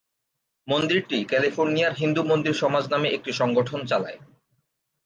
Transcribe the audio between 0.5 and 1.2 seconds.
মন্দিরটি